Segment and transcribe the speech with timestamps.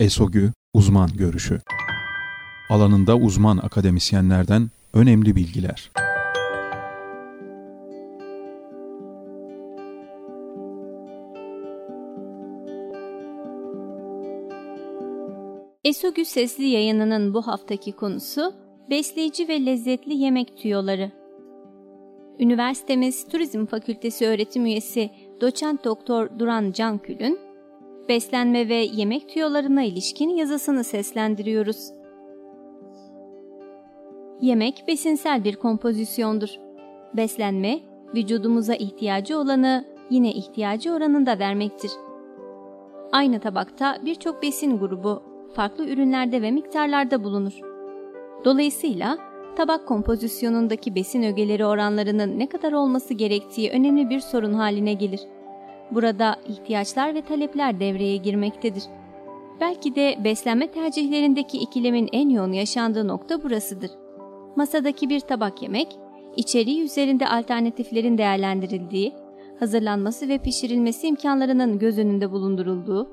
[0.00, 1.60] ESOGÜ Uzman Görüşü
[2.70, 5.90] Alanında uzman akademisyenlerden önemli bilgiler.
[15.84, 18.54] ESOGÜ Sesli yayınının bu haftaki konusu
[18.90, 21.12] besleyici ve lezzetli yemek tüyoları.
[22.38, 27.49] Üniversitemiz Turizm Fakültesi öğretim üyesi Doçent Doktor Duran Cankül'ün
[28.10, 31.92] beslenme ve yemek tüyolarına ilişkin yazısını seslendiriyoruz.
[34.40, 36.48] Yemek besinsel bir kompozisyondur.
[37.16, 37.80] Beslenme,
[38.14, 41.90] vücudumuza ihtiyacı olanı yine ihtiyacı oranında vermektir.
[43.12, 45.22] Aynı tabakta birçok besin grubu
[45.54, 47.60] farklı ürünlerde ve miktarlarda bulunur.
[48.44, 49.18] Dolayısıyla
[49.56, 55.20] tabak kompozisyonundaki besin ögeleri oranlarının ne kadar olması gerektiği önemli bir sorun haline gelir.
[55.90, 58.82] Burada ihtiyaçlar ve talepler devreye girmektedir.
[59.60, 63.90] Belki de beslenme tercihlerindeki ikilemin en yoğun yaşandığı nokta burasıdır.
[64.56, 65.96] Masadaki bir tabak yemek,
[66.36, 69.12] içeriği üzerinde alternatiflerin değerlendirildiği,
[69.60, 73.08] hazırlanması ve pişirilmesi imkanlarının göz önünde bulundurulduğu,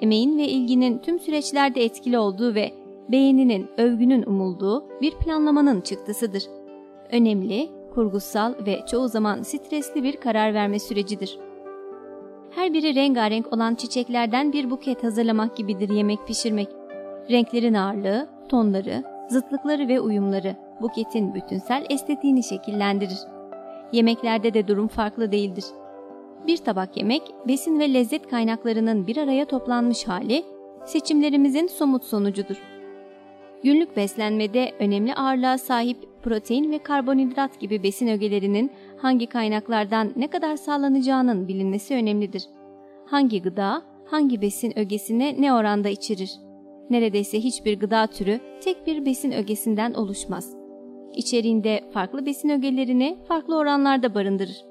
[0.00, 2.72] emeğin ve ilginin tüm süreçlerde etkili olduğu ve
[3.12, 6.42] beğeninin, övgünün umulduğu bir planlamanın çıktısıdır.
[7.12, 11.38] Önemli, kurgusal ve çoğu zaman stresli bir karar verme sürecidir.
[12.50, 16.68] Her biri rengarenk olan çiçeklerden bir buket hazırlamak gibidir yemek pişirmek.
[17.30, 23.18] Renklerin ağırlığı, tonları, zıtlıkları ve uyumları buketin bütünsel estetiğini şekillendirir.
[23.92, 25.64] Yemeklerde de durum farklı değildir.
[26.46, 30.44] Bir tabak yemek, besin ve lezzet kaynaklarının bir araya toplanmış hali,
[30.84, 32.62] seçimlerimizin somut sonucudur.
[33.64, 40.56] Günlük beslenmede önemli ağırlığa sahip protein ve karbonhidrat gibi besin ögelerinin hangi kaynaklardan ne kadar
[40.56, 42.44] sağlanacağının bilinmesi önemlidir.
[43.06, 46.32] Hangi gıda, hangi besin ögesine ne oranda içerir?
[46.90, 50.56] Neredeyse hiçbir gıda türü tek bir besin ögesinden oluşmaz.
[51.14, 54.64] İçeriğinde farklı besin ögelerini farklı oranlarda barındırır.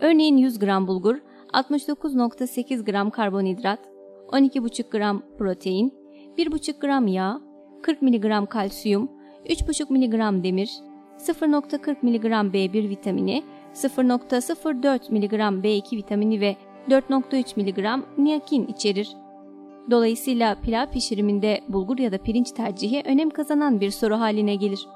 [0.00, 1.16] Örneğin 100 gram bulgur,
[1.52, 3.80] 69.8 gram karbonhidrat,
[4.28, 5.94] 12,5 gram protein,
[6.38, 7.40] 1,5 gram yağ,
[7.82, 9.10] 40 mg kalsiyum,
[9.46, 10.70] 3,5 mg demir,
[11.18, 13.42] 0,40 mg B1 vitamini,
[13.74, 16.56] 0,04 mg B2 vitamini ve
[16.88, 19.16] 4,3 mg niakin içerir.
[19.90, 24.86] Dolayısıyla pilav pişiriminde bulgur ya da pirinç tercihi önem kazanan bir soru haline gelir.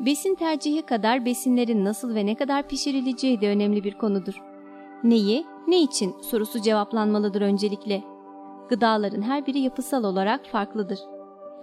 [0.00, 4.42] Besin tercihi kadar besinlerin nasıl ve ne kadar pişirileceği de önemli bir konudur.
[5.04, 8.02] Neyi, ne için sorusu cevaplanmalıdır öncelikle.
[8.68, 10.98] Gıdaların her biri yapısal olarak farklıdır.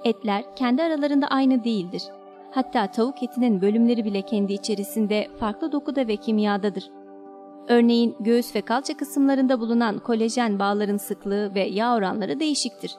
[0.05, 2.03] Etler kendi aralarında aynı değildir.
[2.51, 6.89] Hatta tavuk etinin bölümleri bile kendi içerisinde farklı dokuda ve kimyadadır.
[7.67, 12.95] Örneğin göğüs ve kalça kısımlarında bulunan kolajen bağların sıklığı ve yağ oranları değişiktir.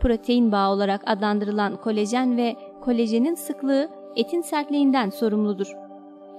[0.00, 5.76] Protein bağı olarak adlandırılan kolajen ve kolajenin sıklığı etin sertliğinden sorumludur.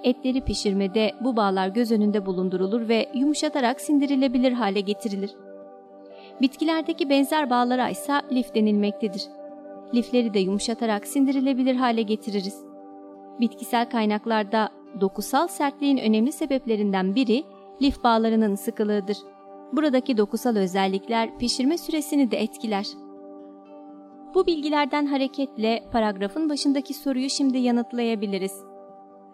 [0.03, 5.31] Etleri pişirmede bu bağlar göz önünde bulundurulur ve yumuşatarak sindirilebilir hale getirilir.
[6.41, 9.38] Bitkilerdeki benzer bağlara ise lif denilmektedir.
[9.93, 12.63] Lifleri de yumuşatarak sindirilebilir hale getiririz.
[13.39, 14.69] Bitkisel kaynaklarda
[15.01, 17.43] dokusal sertliğin önemli sebeplerinden biri
[17.81, 19.17] lif bağlarının sıkılığıdır.
[19.73, 22.87] Buradaki dokusal özellikler pişirme süresini de etkiler.
[24.35, 28.63] Bu bilgilerden hareketle paragrafın başındaki soruyu şimdi yanıtlayabiliriz.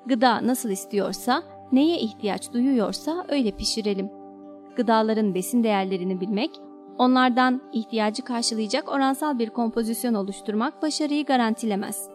[0.06, 4.10] Gıda nasıl istiyorsa, neye ihtiyaç duyuyorsa öyle pişirelim.
[4.76, 6.52] Gıdaların besin değerlerini bilmek,
[6.98, 12.10] onlardan ihtiyacı karşılayacak oransal bir kompozisyon oluşturmak başarıyı garantilemez.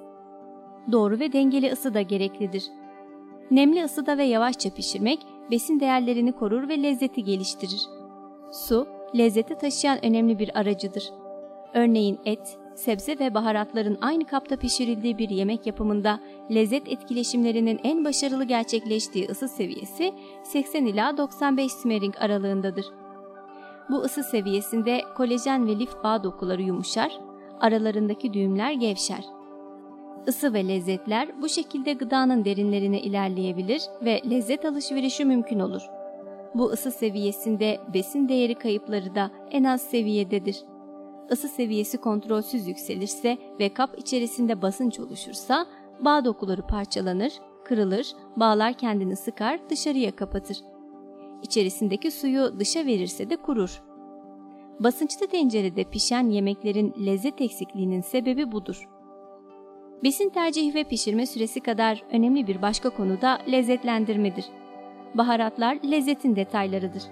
[0.92, 2.64] Doğru ve dengeli ısı da gereklidir.
[3.50, 5.18] Nemli ısıda ve yavaşça pişirmek
[5.50, 7.86] besin değerlerini korur ve lezzeti geliştirir.
[8.52, 8.86] Su,
[9.16, 11.10] lezzeti taşıyan önemli bir aracıdır.
[11.74, 18.44] Örneğin et, sebze ve baharatların aynı kapta pişirildiği bir yemek yapımında lezzet etkileşimlerinin en başarılı
[18.44, 20.12] gerçekleştiği ısı seviyesi
[20.44, 22.99] 80 ila 95 simmering aralığındadır.
[23.90, 27.20] Bu ısı seviyesinde kolajen ve lif bağ dokuları yumuşar,
[27.60, 29.24] aralarındaki düğümler gevşer.
[30.26, 35.82] Isı ve lezzetler bu şekilde gıdanın derinlerine ilerleyebilir ve lezzet alışverişi mümkün olur.
[36.54, 40.64] Bu ısı seviyesinde besin değeri kayıpları da en az seviyededir.
[41.30, 45.66] Isı seviyesi kontrolsüz yükselirse ve kap içerisinde basınç oluşursa
[46.00, 47.32] bağ dokuları parçalanır,
[47.64, 50.56] kırılır, bağlar kendini sıkar, dışarıya kapatır.
[51.42, 53.82] İçerisindeki suyu dışa verirse de kurur.
[54.80, 58.88] Basınçlı tencerede pişen yemeklerin lezzet eksikliğinin sebebi budur.
[60.04, 64.44] Besin tercihi ve pişirme süresi kadar önemli bir başka konu da lezzetlendirmedir.
[65.14, 67.02] Baharatlar lezzetin detaylarıdır.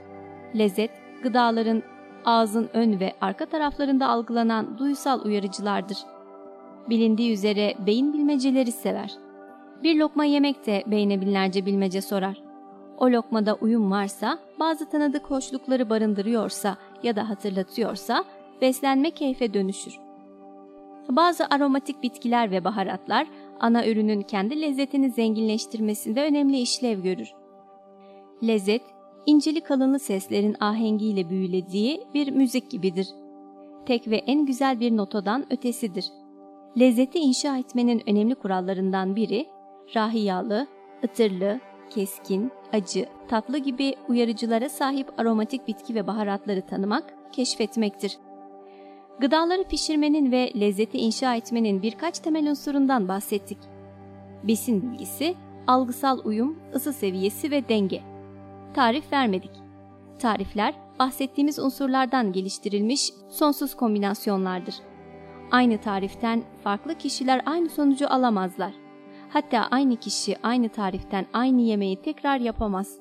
[0.58, 0.90] Lezzet,
[1.22, 1.82] gıdaların
[2.24, 5.98] ağzın ön ve arka taraflarında algılanan duysal uyarıcılardır.
[6.88, 9.12] Bilindiği üzere beyin bilmeceleri sever.
[9.82, 12.47] Bir lokma yemek de beyne binlerce bilmece sorar.
[12.98, 18.24] O lokmada uyum varsa, bazı tanıdık hoşlukları barındırıyorsa ya da hatırlatıyorsa
[18.60, 19.98] beslenme keyfe dönüşür.
[21.08, 23.26] Bazı aromatik bitkiler ve baharatlar
[23.60, 27.34] ana ürünün kendi lezzetini zenginleştirmesinde önemli işlev görür.
[28.42, 28.82] Lezzet,
[29.26, 33.08] inceli kalınlı seslerin ahengiyle büyülediği bir müzik gibidir.
[33.86, 36.04] Tek ve en güzel bir notadan ötesidir.
[36.78, 39.46] Lezzeti inşa etmenin önemli kurallarından biri,
[39.94, 40.66] rahiyalı,
[41.04, 48.18] ıtırlı, keskin, acı, tatlı gibi uyarıcılara sahip aromatik bitki ve baharatları tanımak, keşfetmektir.
[49.20, 53.58] Gıdaları pişirmenin ve lezzeti inşa etmenin birkaç temel unsurundan bahsettik.
[54.44, 55.34] Besin bilgisi,
[55.66, 58.00] algısal uyum, ısı seviyesi ve denge.
[58.74, 59.50] Tarif vermedik.
[60.18, 64.74] Tarifler, bahsettiğimiz unsurlardan geliştirilmiş sonsuz kombinasyonlardır.
[65.50, 68.87] Aynı tariften farklı kişiler aynı sonucu alamazlar.
[69.28, 72.98] Hatta aynı kişi aynı tariften aynı yemeği tekrar yapamaz.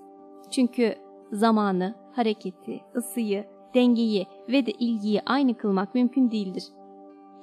[0.51, 0.95] Çünkü
[1.31, 6.63] zamanı, hareketi, ısıyı, dengeyi ve de ilgiyi aynı kılmak mümkün değildir.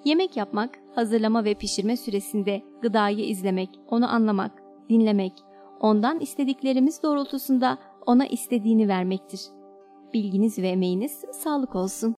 [0.05, 5.33] Yemek yapmak, hazırlama ve pişirme süresinde gıdayı izlemek, onu anlamak, dinlemek,
[5.81, 9.41] ondan istediklerimiz doğrultusunda ona istediğini vermektir.
[10.15, 12.15] Bilginiz ve emeğiniz sağlık olsun.